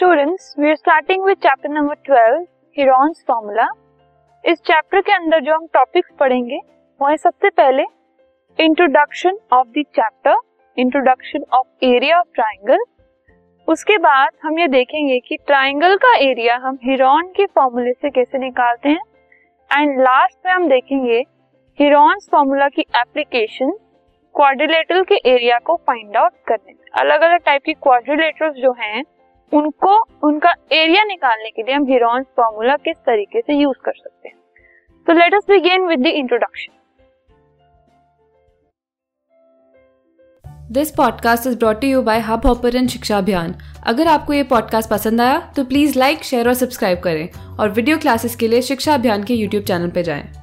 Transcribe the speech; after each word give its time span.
Students 0.00 0.54
we 0.58 0.68
are 0.68 0.76
starting 0.76 1.24
with 1.24 1.36
chapter 1.36 1.68
number 1.68 1.94
12 1.94 2.44
Heron's 2.76 3.24
formula 3.28 3.68
इस 4.44 4.60
chapter 4.60 5.00
के 5.00 5.12
अंदर 5.12 5.40
जो 5.40 5.54
हम 5.54 5.66
टॉपिक्स 5.66 6.10
पढ़ेंगे, 6.20 6.56
वो 7.02 7.08
है 7.08 7.16
सबसे 7.16 7.50
पहले 7.50 7.82
introduction 8.58 9.38
of 9.52 9.68
the 9.68 9.82
chapter 9.94 10.36
introduction 10.78 11.44
of 11.52 11.84
area 11.84 12.18
of 12.18 12.26
triangle 12.34 12.78
उसके 13.68 13.98
बाद 13.98 14.28
हम 14.42 14.58
ये 14.58 14.68
देखेंगे 14.68 15.20
कि 15.20 15.36
ट्राइंगल 15.36 15.96
का 15.96 16.16
एरिया 16.16 16.56
हम 16.56 16.78
हिरॉन 16.84 17.28
के 17.36 17.46
फॉर्मूले 17.46 17.92
से 17.92 18.10
कैसे 18.10 18.38
निकालते 18.38 18.88
हैं. 18.88 19.02
एंड 19.78 20.00
लास्ट 20.00 20.46
में 20.46 20.52
हम 20.52 20.68
देखेंगे 20.68 21.24
हिरॉन्स 21.78 22.28
फॉर्मूला 22.32 22.68
की 22.68 22.82
एप्लीकेशन 22.96 23.70
क्वाड्रिलेटरल 24.34 25.04
के 25.04 25.14
एरिया 25.14 25.58
को 25.58 25.76
फाइंड 25.76 26.16
आउट 26.16 26.32
करने 26.48 26.72
में. 26.72 26.90
अलग 27.00 27.20
अलग 27.20 27.38
टाइप 27.38 27.62
की 27.66 27.72
क्वाड्रिलेटरल्स 27.72 28.56
जो 28.56 28.72
हैं 28.72 29.02
उनको, 29.52 30.06
उनका 30.22 30.54
एरिया 30.72 31.04
निकालने 31.04 31.50
के 31.50 31.62
लिए 31.62 31.74
हम 31.74 31.86
हिरॉन्स 31.86 32.26
फॉर्मूला 32.36 32.76
किस 32.76 32.96
तरीके 32.96 33.40
से 33.40 33.54
यूज़ 33.54 33.78
कर 33.84 33.92
सकते 33.92 34.28
हैं? 34.28 34.36
तो 35.06 35.12
let 35.12 35.34
us 35.34 35.44
begin 35.48 35.86
with 35.86 36.00
the 36.00 36.06
introduction 36.06 36.72
this 40.72 40.90
podcast 40.90 41.46
is 41.46 41.58
brought 41.58 41.84
you 41.84 42.02
by 42.02 42.18
Hubhopper 42.46 42.86
Shiksha 42.86 43.18
Abhiyan 43.18 43.54
अगर 43.86 44.06
आपको 44.06 44.32
ये 44.32 44.42
पॉडकास्ट 44.42 44.90
पसंद 44.90 45.20
आया 45.20 45.52
तो 45.56 45.64
प्लीज़ 45.64 45.98
लाइक 45.98 46.24
शेयर 46.24 46.48
और 46.48 46.54
सब्सक्राइब 46.54 47.00
करें 47.00 47.56
और 47.56 47.70
वीडियो 47.70 47.98
क्लासेस 47.98 48.36
के 48.36 48.48
लिए 48.48 48.62
शिक्षा 48.62 48.94
अभियान 48.94 49.24
के 49.24 49.34
यूट्यूब 49.34 49.64
चैनल 49.64 49.90
पर 49.90 50.02
जाएँ। 50.02 50.39